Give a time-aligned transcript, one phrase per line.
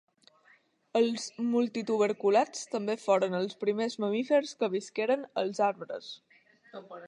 [0.99, 6.13] Els multituberculats també foren els primers mamífers que visqueren als arbres.